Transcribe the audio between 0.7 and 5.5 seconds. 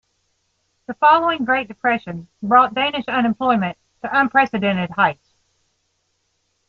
The following Great Depression brought Danish unemployment to unprecedented heights.